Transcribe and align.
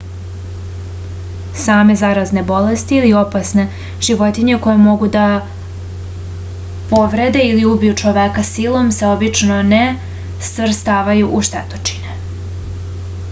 same 1.63 1.95
zarazne 1.99 2.41
bolesti 2.51 2.95
ili 3.01 3.11
opasne 3.19 3.65
životinje 4.07 4.55
koje 4.63 4.79
mogu 4.85 5.09
da 5.15 5.25
povrede 6.93 7.43
ili 7.49 7.67
ubiju 7.73 7.97
čoveka 8.03 8.45
silom 8.49 8.91
se 9.01 9.11
obično 9.11 9.59
ne 9.75 9.83
stvrstavaju 10.49 11.29
u 11.41 11.43
štetočine 11.51 12.17